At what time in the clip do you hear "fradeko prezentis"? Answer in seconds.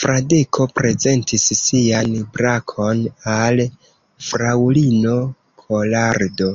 0.00-1.46